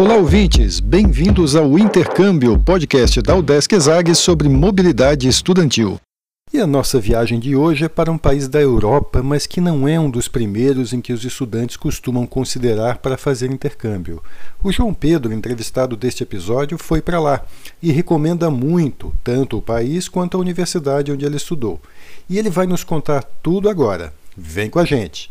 [0.00, 0.80] Olá, ouvintes!
[0.80, 6.00] Bem-vindos ao Intercâmbio, podcast da Udesc Exag sobre mobilidade estudantil.
[6.50, 9.86] E a nossa viagem de hoje é para um país da Europa, mas que não
[9.86, 14.22] é um dos primeiros em que os estudantes costumam considerar para fazer intercâmbio.
[14.62, 17.44] O João Pedro, entrevistado deste episódio, foi para lá
[17.82, 21.78] e recomenda muito tanto o país quanto a universidade onde ele estudou.
[22.26, 24.14] E ele vai nos contar tudo agora.
[24.34, 25.30] Vem com a gente!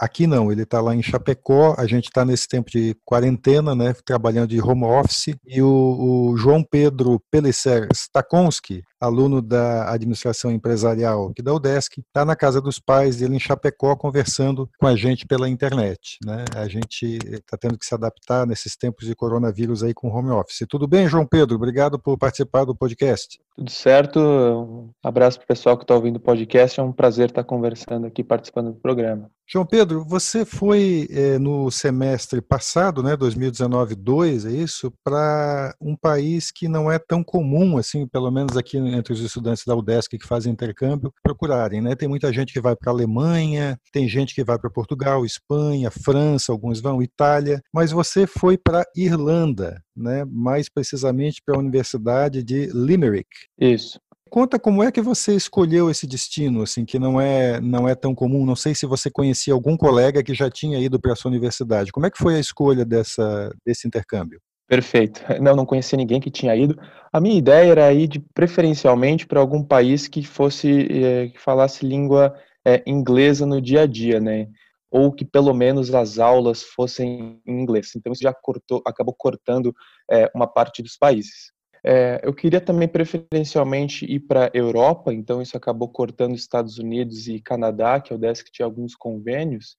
[0.00, 3.92] Aqui não, ele está lá em Chapecó, a gente está nesse tempo de quarentena, né,
[4.04, 11.28] trabalhando de home office, e o, o João Pedro Pelisser Stakonski, aluno da administração empresarial
[11.28, 15.26] aqui da UDESC, está na casa dos pais dele em Chapecó conversando com a gente
[15.26, 16.18] pela internet.
[16.24, 16.44] Né?
[16.54, 20.66] A gente está tendo que se adaptar nesses tempos de coronavírus aí com home office.
[20.68, 21.56] Tudo bem, João Pedro?
[21.56, 23.40] Obrigado por participar do podcast.
[23.56, 24.20] Tudo certo.
[24.20, 26.78] Um abraço para o pessoal que está ouvindo o podcast.
[26.78, 29.30] É um prazer estar conversando aqui, participando do programa.
[29.50, 36.50] João Pedro, você foi é, no semestre passado, né, 2019-2, é isso, para um país
[36.50, 40.26] que não é tão comum, assim, pelo menos aqui entre os estudantes da UDESC que
[40.26, 41.96] fazem intercâmbio, procurarem, né?
[41.96, 45.90] Tem muita gente que vai para a Alemanha, tem gente que vai para Portugal, Espanha,
[45.90, 50.26] França, alguns vão, Itália, mas você foi para Irlanda, né?
[50.26, 53.30] Mais precisamente para a Universidade de Limerick.
[53.58, 53.98] Isso.
[54.30, 58.14] Conta como é que você escolheu esse destino, assim, que não é não é tão
[58.14, 58.44] comum.
[58.44, 61.92] Não sei se você conhecia algum colega que já tinha ido para a sua universidade.
[61.92, 64.40] Como é que foi a escolha dessa desse intercâmbio?
[64.68, 65.22] Perfeito.
[65.40, 66.78] Não, não conhecia ninguém que tinha ido.
[67.10, 71.86] A minha ideia era ir de, preferencialmente para algum país que fosse é, que falasse
[71.86, 72.34] língua
[72.66, 74.46] é, inglesa no dia a dia, né?
[74.90, 77.92] Ou que pelo menos as aulas fossem em inglês.
[77.96, 79.74] Então isso já cortou, acabou cortando
[80.10, 81.50] é, uma parte dos países.
[81.84, 87.28] É, eu queria também preferencialmente ir para a Europa, então isso acabou cortando Estados Unidos
[87.28, 89.76] e Canadá, que é o DESC tinha alguns convênios,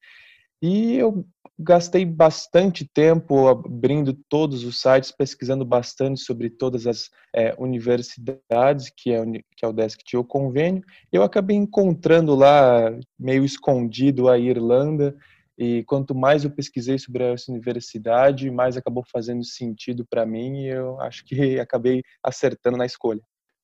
[0.62, 1.26] e eu
[1.58, 9.12] gastei bastante tempo abrindo todos os sites, pesquisando bastante sobre todas as é, universidades que,
[9.12, 10.84] é, que é o DESC tinha o convênio.
[11.12, 15.16] Eu acabei encontrando lá, meio escondido, a Irlanda,
[15.59, 20.70] e quanto mais eu pesquisei sobre essa universidade, mais acabou fazendo sentido para mim e
[20.70, 23.20] eu acho que acabei acertando na escolha.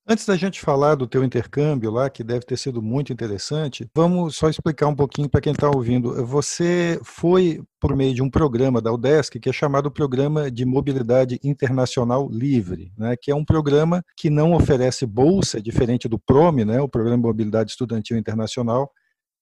[0.08, 4.36] Antes da gente falar do teu intercâmbio lá, que deve ter sido muito interessante, vamos
[4.36, 6.24] só explicar um pouquinho para quem está ouvindo.
[6.28, 11.40] Você foi por meio de um programa da UDESC que é chamado Programa de Mobilidade
[11.44, 16.80] Internacional Livre, né, que é um programa que não oferece bolsa, diferente do PROME, né,
[16.80, 18.92] o Programa de Mobilidade Estudantil Internacional,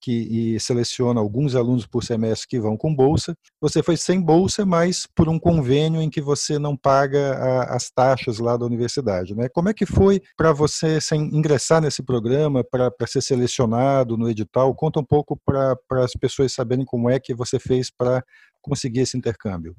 [0.03, 3.34] que seleciona alguns alunos por semestre que vão com bolsa.
[3.62, 7.90] Você foi sem bolsa, mas por um convênio em que você não paga a, as
[7.90, 9.34] taxas lá da universidade.
[9.34, 9.47] Né?
[9.47, 14.75] Como é que foi para você sem ingressar nesse programa, para ser selecionado no edital?
[14.75, 18.22] Conta um pouco para as pessoas saberem como é que você fez para
[18.62, 19.74] conseguir esse intercâmbio.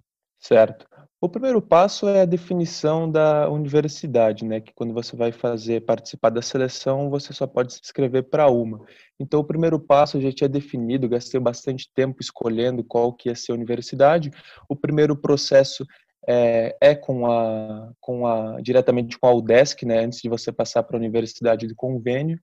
[0.46, 0.86] Certo.
[1.22, 4.60] O primeiro passo é a definição da universidade, né?
[4.60, 8.84] Que quando você vai fazer participar da seleção, você só pode se inscrever para uma.
[9.18, 13.52] Então, o primeiro passo já tinha definido, gastei bastante tempo escolhendo qual que ia ser
[13.52, 14.30] a universidade.
[14.68, 15.86] O primeiro processo
[16.28, 20.04] é, é com a, com a diretamente com a UDESC, né?
[20.04, 22.38] Antes de você passar para a universidade do convênio.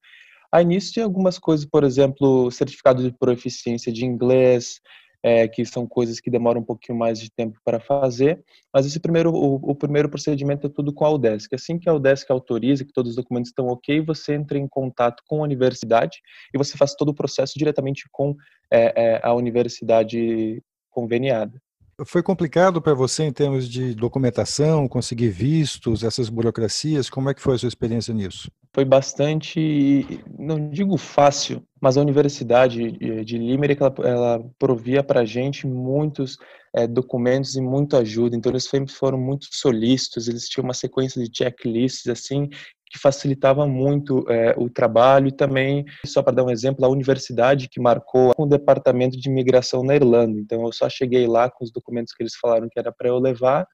[0.51, 4.81] Aí nisso tinha algumas coisas, por exemplo, certificado de proficiência de inglês,
[5.23, 8.43] é, que são coisas que demoram um pouquinho mais de tempo para fazer,
[8.73, 11.53] mas esse primeiro, o, o, primeiro procedimento é tudo com a UDESC.
[11.53, 15.23] Assim que a UDESC autoriza que todos os documentos estão ok, você entra em contato
[15.27, 16.19] com a universidade
[16.53, 18.35] e você faz todo o processo diretamente com
[18.71, 21.61] é, é, a universidade conveniada.
[22.05, 27.09] Foi complicado para você em termos de documentação, conseguir vistos, essas burocracias?
[27.09, 28.51] Como é que foi a sua experiência nisso?
[28.73, 32.91] Foi bastante, não digo fácil, mas a Universidade
[33.25, 36.37] de Limerick ela, ela provia para a gente muitos
[36.73, 38.35] é, documentos e muita ajuda.
[38.35, 40.29] Então eles foram muito solícitos.
[40.29, 42.47] Eles tinham uma sequência de checklists assim
[42.91, 47.69] que facilitava muito é, o trabalho e também, só para dar um exemplo, a universidade
[47.69, 50.37] que marcou o departamento de imigração na Irlanda.
[50.39, 53.17] Então eu só cheguei lá com os documentos que eles falaram que era para eu
[53.17, 53.65] levar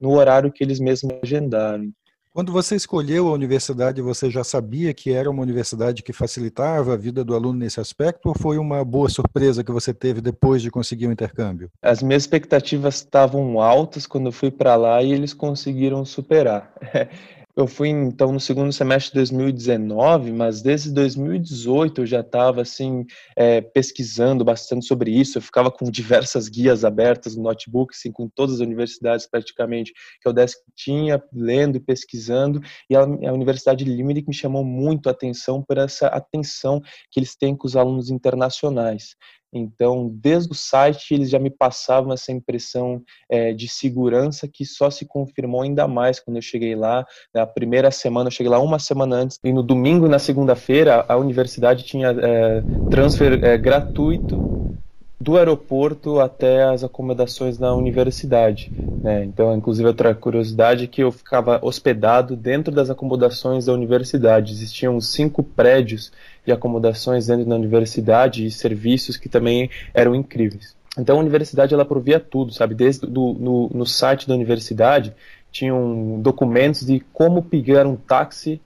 [0.00, 1.88] no horário que eles mesmos agendaram.
[2.34, 6.96] Quando você escolheu a universidade, você já sabia que era uma universidade que facilitava a
[6.96, 10.68] vida do aluno nesse aspecto ou foi uma boa surpresa que você teve depois de
[10.68, 11.70] conseguir o intercâmbio?
[11.80, 16.74] As minhas expectativas estavam altas quando eu fui para lá e eles conseguiram superar.
[17.56, 23.06] Eu fui então no segundo semestre de 2019, mas desde 2018 eu já estava assim
[23.36, 25.38] é, pesquisando bastante sobre isso.
[25.38, 30.28] Eu ficava com diversas guias abertas no notebook, assim, com todas as universidades praticamente que
[30.28, 30.34] eu
[30.74, 32.60] tinha, lendo e pesquisando.
[32.90, 37.20] E a, a Universidade de Limerick me chamou muito a atenção por essa atenção que
[37.20, 39.14] eles têm com os alunos internacionais.
[39.54, 44.90] Então, desde o site, eles já me passavam essa impressão é, de segurança que só
[44.90, 47.06] se confirmou ainda mais quando eu cheguei lá.
[47.32, 51.16] Na primeira semana, eu cheguei lá uma semana antes, e no domingo na segunda-feira, a
[51.16, 54.74] universidade tinha é, transfer é, gratuito
[55.24, 58.70] do aeroporto até as acomodações na universidade.
[59.02, 59.24] Né?
[59.24, 64.52] Então, inclusive, outra curiosidade é que eu ficava hospedado dentro das acomodações da universidade.
[64.52, 66.12] Existiam cinco prédios
[66.44, 70.76] de acomodações dentro da universidade e serviços que também eram incríveis.
[70.98, 72.74] Então, a universidade ela provia tudo, sabe?
[72.74, 75.14] Desde do, no, no site da universidade
[75.50, 78.60] tinham documentos de como pegar um táxi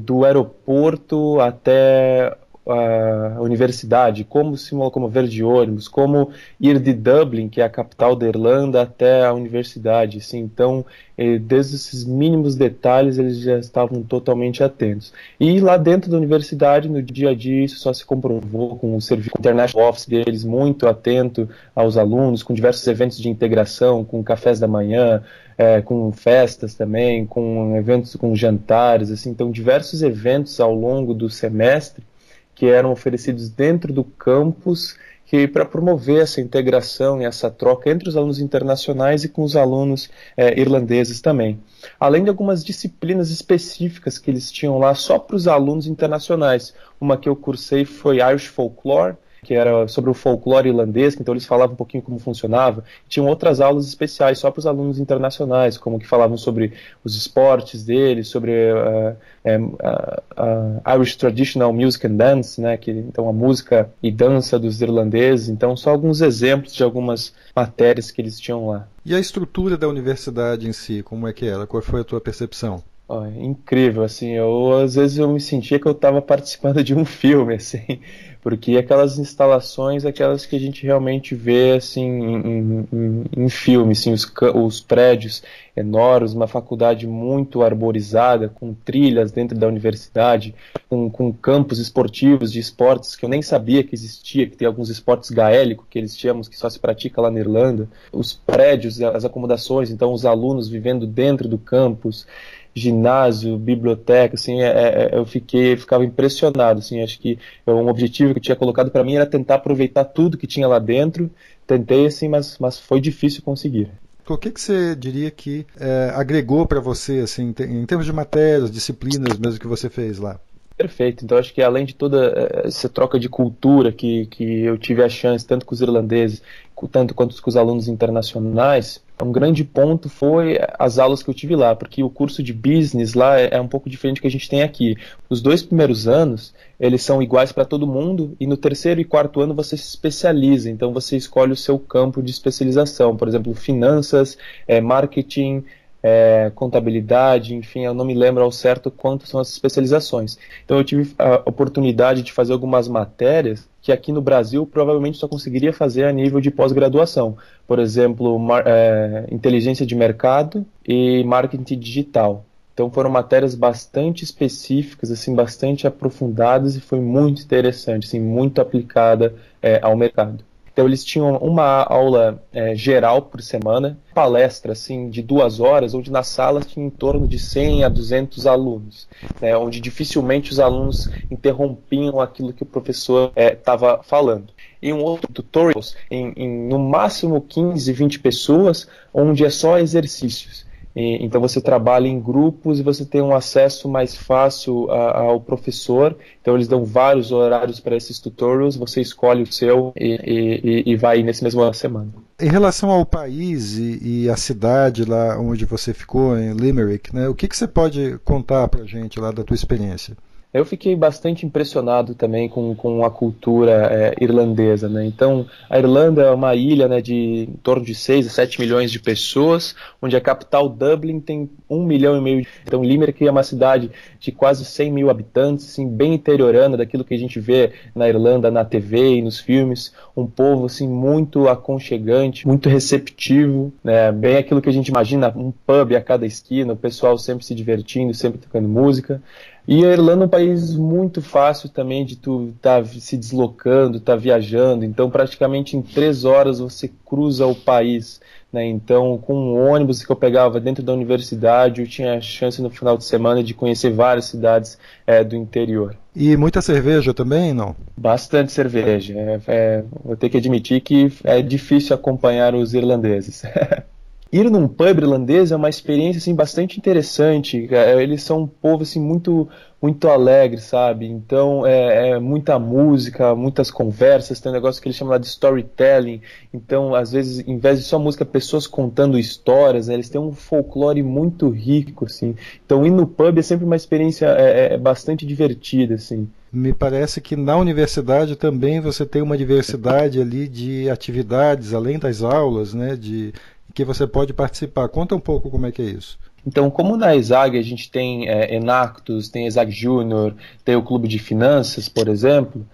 [0.00, 6.30] do aeroporto até a universidade, como se locomover de ônibus, como
[6.60, 10.18] ir de Dublin, que é a capital da Irlanda, até a universidade.
[10.18, 10.84] Assim, então,
[11.18, 15.12] eh, desde esses mínimos detalhes, eles já estavam totalmente atentos.
[15.40, 19.00] E lá dentro da universidade, no dia a dia, isso só se comprovou com o
[19.00, 24.60] serviço International Office deles muito atento aos alunos, com diversos eventos de integração, com cafés
[24.60, 25.20] da manhã,
[25.58, 31.28] é, com festas também, com eventos, com jantares, assim, então diversos eventos ao longo do
[31.28, 32.04] semestre
[32.54, 34.96] que eram oferecidos dentro do campus
[35.32, 39.56] que para promover essa integração e essa troca entre os alunos internacionais e com os
[39.56, 41.58] alunos é, irlandeses também.
[41.98, 46.74] Além de algumas disciplinas específicas que eles tinham lá só para os alunos internacionais.
[47.00, 51.44] Uma que eu cursei foi Irish Folklore, que era sobre o folclore irlandês, então eles
[51.44, 52.84] falavam um pouquinho como funcionava.
[53.08, 56.72] Tinham outras aulas especiais só para os alunos internacionais, como que falavam sobre
[57.02, 63.32] os esportes deles, sobre uh, uh, Irish Traditional Music and Dance, né, que, então a
[63.32, 65.48] música e dança dos irlandeses.
[65.48, 68.86] Então, só alguns exemplos de algumas matérias que eles tinham lá.
[69.04, 71.66] E a estrutura da universidade em si, como é que era?
[71.66, 72.80] Qual foi a tua percepção?
[73.08, 77.04] Oh, incrível, assim, eu às vezes eu me sentia que eu estava participando de um
[77.04, 78.00] filme, assim,
[78.40, 84.12] porque aquelas instalações, aquelas que a gente realmente vê assim em, em, em filme, assim,
[84.12, 85.42] os, os prédios
[85.76, 90.54] enormes, uma faculdade muito arborizada, com trilhas dentro da universidade,
[90.88, 94.88] com, com campos esportivos de esportes que eu nem sabia que existia, que tem alguns
[94.88, 99.24] esportes gaélicos que eles chamam, que só se pratica lá na Irlanda, os prédios, as
[99.24, 102.26] acomodações, então os alunos vivendo dentro do campus,
[102.74, 108.38] ginásio, biblioteca, assim, é, é, eu fiquei, ficava impressionado, assim, acho que um objetivo que
[108.38, 111.30] eu tinha colocado para mim era tentar aproveitar tudo que tinha lá dentro,
[111.66, 113.90] tentei, assim, mas, mas foi difícil conseguir.
[114.28, 118.70] O que, que você diria que é, agregou para você, assim, em termos de matérias,
[118.70, 120.40] disciplinas mesmo que você fez lá?
[120.82, 121.24] Perfeito.
[121.24, 125.00] Então, acho que além de toda eh, essa troca de cultura que, que eu tive
[125.00, 126.42] a chance, tanto com os irlandeses,
[126.90, 131.54] tanto quanto com os alunos internacionais, um grande ponto foi as aulas que eu tive
[131.54, 134.30] lá, porque o curso de business lá é, é um pouco diferente do que a
[134.30, 134.96] gente tem aqui.
[135.30, 139.40] Os dois primeiros anos, eles são iguais para todo mundo, e no terceiro e quarto
[139.40, 144.36] ano você se especializa, então você escolhe o seu campo de especialização, por exemplo, finanças,
[144.66, 145.62] é, marketing,
[146.02, 150.36] é, contabilidade, enfim, eu não me lembro ao certo quanto são as especializações.
[150.64, 155.28] Então eu tive a oportunidade de fazer algumas matérias que aqui no Brasil provavelmente só
[155.28, 157.36] conseguiria fazer a nível de pós-graduação.
[157.66, 162.44] Por exemplo, é, inteligência de mercado e marketing digital.
[162.74, 169.34] Então foram matérias bastante específicas, assim, bastante aprofundadas e foi muito interessante, assim, muito aplicada
[169.60, 170.42] é, ao mercado.
[170.72, 176.10] Então eles tinham uma aula é, geral por semana, palestra assim de duas horas, onde
[176.10, 179.06] na sala tinha em torno de 100 a 200 alunos,
[179.40, 184.52] né, onde dificilmente os alunos interrompiam aquilo que o professor estava é, falando.
[184.80, 190.66] E um outro tutorials em, em no máximo 15, 20 pessoas, onde é só exercícios.
[190.94, 195.40] E, então você trabalha em grupos e você tem um acesso mais fácil a, ao
[195.40, 196.16] professor.
[196.40, 200.96] Então eles dão vários horários para esses tutorials, você escolhe o seu e, e, e
[200.96, 202.12] vai nesse mesmo semana.
[202.40, 207.34] Em relação ao país e, a cidade lá onde você ficou, em Limerick, né, o
[207.34, 210.16] que, que você pode contar para gente lá da tua experiência?
[210.52, 215.06] Eu fiquei bastante impressionado também com, com a cultura é, irlandesa, né?
[215.06, 218.92] Então, a Irlanda é uma ilha né, de em torno de 6 a 7 milhões
[218.92, 222.46] de pessoas, onde a capital Dublin tem 1 milhão e meio.
[222.66, 223.90] Então, Limerick é uma cidade
[224.20, 228.50] de quase 100 mil habitantes, assim, bem interiorana daquilo que a gente vê na Irlanda
[228.50, 229.94] na TV e nos filmes.
[230.14, 234.12] Um povo assim muito aconchegante, muito receptivo, né?
[234.12, 237.54] Bem aquilo que a gente imagina, um pub a cada esquina, o pessoal sempre se
[237.54, 239.22] divertindo, sempre tocando música.
[239.66, 243.98] E a Irlanda é um país muito fácil também de tu estar tá se deslocando,
[243.98, 244.84] estar tá viajando.
[244.84, 248.20] Então, praticamente em três horas você cruza o país.
[248.52, 248.66] Né?
[248.66, 252.68] Então, com um ônibus que eu pegava dentro da universidade, eu tinha a chance no
[252.68, 255.96] final de semana de conhecer várias cidades é, do interior.
[256.14, 257.74] E muita cerveja também, não?
[257.96, 259.14] Bastante cerveja.
[259.16, 263.42] É, é, vou ter que admitir que é difícil acompanhar os irlandeses.
[264.32, 267.68] ir num pub irlandês é uma experiência assim bastante interessante.
[267.70, 269.46] É, eles são um povo assim muito
[269.80, 271.06] muito alegre, sabe?
[271.06, 274.40] Então é, é, muita música, muitas conversas.
[274.40, 276.22] Tem um negócio que eles chamam de storytelling.
[276.54, 279.88] Então às vezes, em vez de só música, pessoas contando histórias.
[279.88, 279.94] Né?
[279.94, 282.34] Eles têm um folclore muito rico, assim.
[282.64, 286.28] Então ir no pub é sempre uma experiência é, é, é bastante divertida, assim.
[286.52, 292.22] Me parece que na universidade também você tem uma diversidade ali de atividades, além das
[292.22, 292.94] aulas, né?
[292.94, 293.32] De
[293.74, 294.88] que você pode participar.
[294.88, 296.18] Conta um pouco como é que é isso.
[296.46, 301.06] Então, como na ESAG a gente tem é, Enactus, tem ESAG Júnior, tem o Clube
[301.06, 302.66] de Finanças, por exemplo,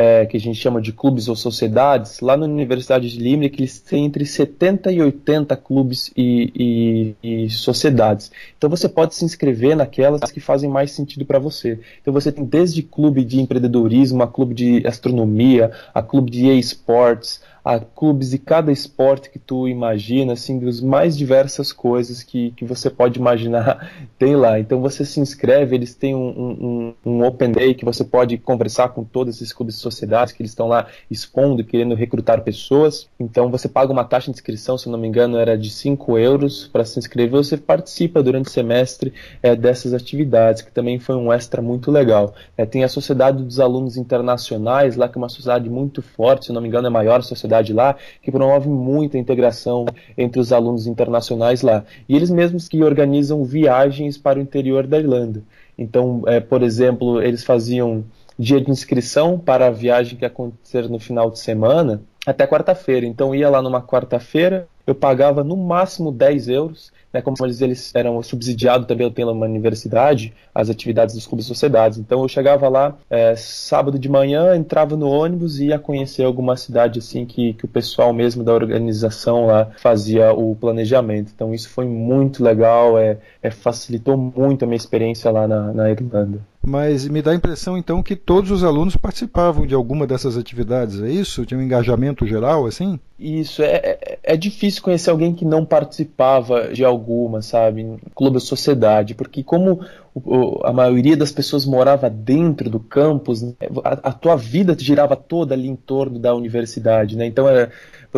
[0.00, 3.80] é, que a gente chama de clubes ou sociedades, lá na Universidade de Limerick eles
[3.80, 8.30] têm entre 70 e 80 clubes e, e, e sociedades.
[8.56, 11.80] Então você pode se inscrever naquelas que fazem mais sentido para você.
[12.00, 17.40] Então você tem desde clube de empreendedorismo, a clube de astronomia, a clube de e-sports,
[17.68, 22.64] a clubes de cada esporte que tu imagina, assim, dos mais diversas coisas que, que
[22.64, 24.58] você pode imaginar tem lá.
[24.58, 28.88] Então você se inscreve, eles têm um, um, um Open Day que você pode conversar
[28.88, 33.06] com todos esses clubes de sociedades que eles estão lá expondo, querendo recrutar pessoas.
[33.20, 36.68] Então você paga uma taxa de inscrição, se não me engano, era de 5 euros
[36.68, 37.32] para se inscrever.
[37.32, 42.34] Você participa durante o semestre é, dessas atividades, que também foi um extra muito legal.
[42.56, 46.52] É, tem a Sociedade dos Alunos Internacionais, lá que é uma sociedade muito forte, se
[46.52, 49.86] não me engano, é a maior sociedade universidade lá, que promove muita integração
[50.16, 51.84] entre os alunos internacionais lá.
[52.08, 55.42] E eles mesmos que organizam viagens para o interior da Irlanda.
[55.76, 58.04] Então, é, por exemplo, eles faziam
[58.38, 63.06] dia de inscrição para a viagem que ia acontecer no final de semana até quarta-feira.
[63.06, 67.94] Então, ia lá numa quarta-feira, eu pagava no máximo 10 euros né, como eles, eles
[67.94, 71.98] eram subsidiados também pela universidade, as atividades dos clubes e sociedades.
[71.98, 76.56] Então eu chegava lá é, sábado de manhã, entrava no ônibus e ia conhecer alguma
[76.56, 81.32] cidade assim que, que o pessoal mesmo da organização lá fazia o planejamento.
[81.34, 85.90] Então isso foi muito legal, é, é facilitou muito a minha experiência lá na, na
[85.90, 86.40] Irlanda.
[86.64, 91.00] Mas me dá a impressão então que todos os alunos participavam de alguma dessas atividades,
[91.00, 91.46] é isso?
[91.46, 92.98] Tinha um engajamento geral assim?
[93.18, 97.96] Isso, é, é, é difícil conhecer alguém que não participava de alguma, sabe?
[98.14, 99.80] Clube ou sociedade, porque como
[100.14, 103.54] o, a maioria das pessoas morava dentro do campus, né?
[103.84, 107.26] a, a, tua vida girava toda ali em torno da universidade, né?
[107.26, 107.70] Então era,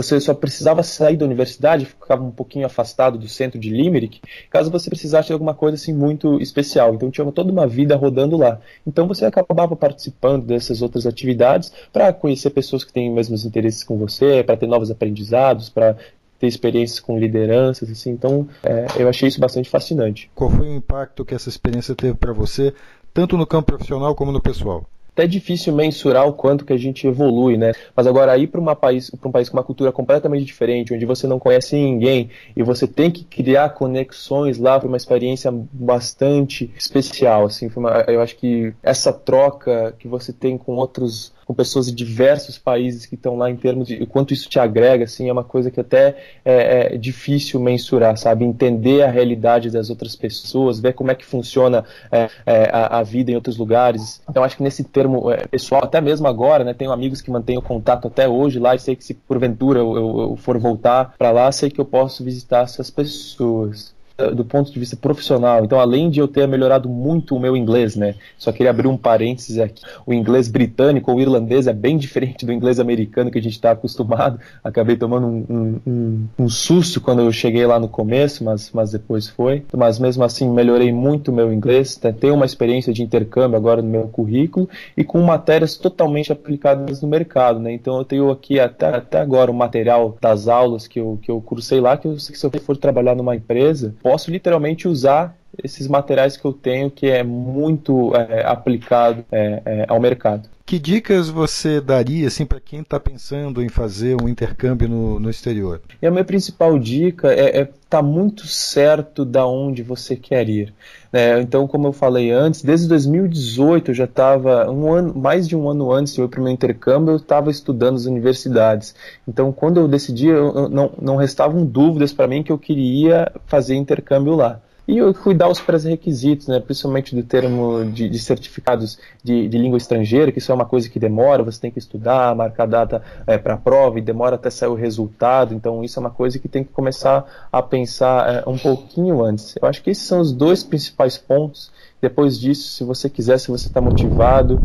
[0.03, 4.71] você só precisava sair da universidade, ficava um pouquinho afastado do centro de Limerick, caso
[4.71, 6.95] você precisasse de alguma coisa assim muito especial.
[6.95, 8.61] Então tinha toda uma vida rodando lá.
[8.87, 13.85] Então você acabava participando dessas outras atividades para conhecer pessoas que têm os mesmos interesses
[13.85, 15.97] com você, para ter novos aprendizados, para
[16.39, 18.11] ter experiências com lideranças, assim.
[18.11, 20.31] Então, é, eu achei isso bastante fascinante.
[20.35, 22.73] Qual foi o impacto que essa experiência teve para você,
[23.13, 24.87] tanto no campo profissional como no pessoal?
[25.13, 27.73] Até difícil mensurar o quanto que a gente evolui, né?
[27.95, 31.77] Mas agora ir para um país com uma cultura completamente diferente, onde você não conhece
[31.77, 38.05] ninguém e você tem que criar conexões lá, foi uma experiência bastante especial, assim, uma,
[38.09, 43.07] eu acho que essa troca que você tem com outros com pessoas de diversos países
[43.07, 45.69] que estão lá em termos de o quanto isso te agrega, assim, é uma coisa
[45.69, 48.45] que até é, é, difícil mensurar, sabe?
[48.45, 53.03] Entender a realidade das outras pessoas, ver como é que funciona é, é a, a,
[53.03, 54.23] vida em outros lugares.
[54.31, 57.59] Então, acho que nesse termo é, pessoal, até mesmo agora, né, tenho amigos que mantêm
[57.59, 61.33] o contato até hoje lá e sei que se porventura eu, eu for voltar para
[61.33, 63.93] lá, sei que eu posso visitar essas pessoas
[64.29, 65.65] do ponto de vista profissional.
[65.65, 68.15] Então, além de eu ter melhorado muito o meu inglês, né?
[68.37, 69.83] Só queria abrir um parênteses aqui.
[70.07, 73.73] O inglês britânico ou irlandês é bem diferente do inglês americano que a gente está
[73.73, 74.39] acostumado.
[74.63, 79.29] Acabei tomando um, um, um, susto quando eu cheguei lá no começo, mas, mas depois
[79.29, 79.65] foi.
[79.75, 82.01] Mas mesmo assim, melhorei muito o meu inglês.
[82.21, 87.09] Tenho uma experiência de intercâmbio agora no meu currículo e com matérias totalmente aplicadas no
[87.09, 87.73] mercado, né?
[87.73, 91.41] Então, eu tenho aqui até, até agora o material das aulas que eu, que eu
[91.41, 96.37] cursei lá, que eu, se eu for trabalhar numa empresa, posso literalmente usar esses materiais
[96.37, 100.49] que eu tenho que é muito é, aplicado é, é, ao mercado.
[100.67, 105.31] Que dicas você daria assim para quem está pensando em fazer um intercâmbio no, no
[105.31, 105.81] exterior?
[106.03, 110.49] E a minha principal dica é estar é tá muito certo da onde você quer
[110.49, 110.75] ir.
[111.13, 111.41] Né?
[111.41, 115.69] Então, como eu falei antes, desde 2018 eu já estava um ano, mais de um
[115.69, 118.95] ano antes de eu ir para o meu intercâmbio, eu estava estudando as universidades.
[119.27, 123.75] Então, quando eu decidi, eu, não, não restavam dúvidas para mim que eu queria fazer
[123.75, 129.59] intercâmbio lá e cuidar os pré-requisitos, né, principalmente do termo de, de certificados de, de,
[129.59, 133.03] língua estrangeira, que isso é uma coisa que demora, você tem que estudar, marcar data
[133.27, 136.39] é, para a prova e demora até sair o resultado, então isso é uma coisa
[136.39, 139.55] que tem que começar a pensar é, um pouquinho antes.
[139.61, 141.71] Eu acho que esses são os dois principais pontos
[142.01, 144.61] depois disso, se você quiser, se você está motivado,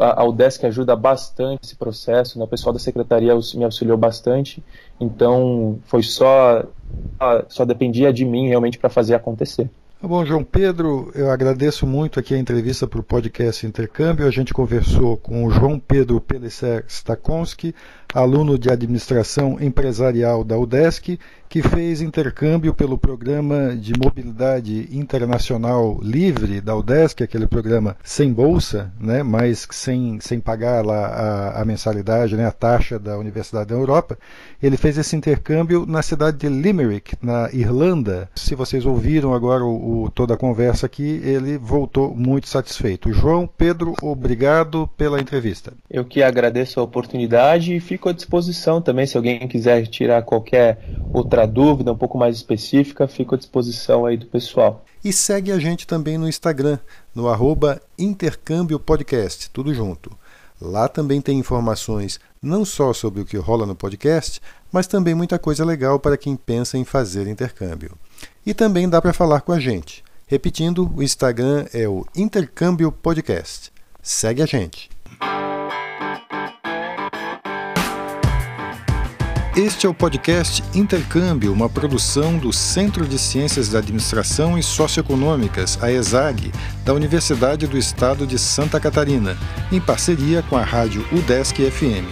[0.00, 2.44] a, a UDESC ajuda bastante esse processo, né?
[2.44, 4.62] o pessoal da secretaria me auxiliou bastante,
[4.98, 6.64] então foi só,
[7.48, 9.68] só dependia de mim realmente para fazer acontecer.
[10.00, 14.26] Tá bom, João Pedro, eu agradeço muito aqui a entrevista para o podcast Intercâmbio.
[14.26, 17.74] A gente conversou com o João Pedro Pelicer Stakonski,
[18.14, 21.20] aluno de administração empresarial da UDESC,
[21.50, 28.92] que fez intercâmbio pelo programa de mobilidade internacional livre da UDESC, aquele programa sem bolsa,
[29.00, 33.74] né, mas sem, sem pagar lá a, a mensalidade, né, a taxa da Universidade da
[33.74, 34.16] Europa.
[34.62, 38.30] Ele fez esse intercâmbio na cidade de Limerick, na Irlanda.
[38.36, 43.12] Se vocês ouviram agora o, o, toda a conversa aqui, ele voltou muito satisfeito.
[43.12, 45.72] João Pedro, obrigado pela entrevista.
[45.90, 50.78] Eu que agradeço a oportunidade e fico à disposição também, se alguém quiser tirar qualquer
[51.40, 54.84] outra dúvida um pouco mais específica, fico à disposição aí do pessoal.
[55.02, 56.78] E segue a gente também no Instagram,
[57.14, 60.10] no arroba Intercâmbio Podcast, tudo junto.
[60.60, 65.38] Lá também tem informações não só sobre o que rola no podcast, mas também muita
[65.38, 67.92] coisa legal para quem pensa em fazer intercâmbio.
[68.44, 70.04] E também dá para falar com a gente.
[70.26, 73.72] Repetindo, o Instagram é o Intercâmbio Podcast.
[74.02, 74.90] Segue a gente.
[79.60, 85.78] Este é o podcast Intercâmbio, uma produção do Centro de Ciências da Administração e Socioeconômicas,
[85.82, 86.50] a ESAG,
[86.82, 89.36] da Universidade do Estado de Santa Catarina,
[89.70, 92.08] em parceria com a rádio UDESC FM.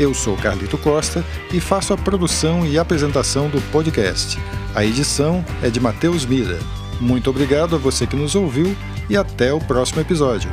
[0.00, 4.36] Eu sou Carlito Costa e faço a produção e apresentação do podcast.
[4.74, 6.58] A edição é de Matheus Mira.
[7.00, 8.76] Muito obrigado a você que nos ouviu
[9.08, 10.50] e até o próximo episódio.